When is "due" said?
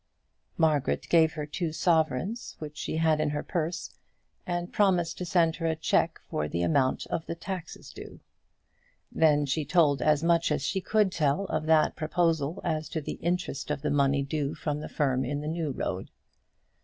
7.91-8.19, 14.23-14.55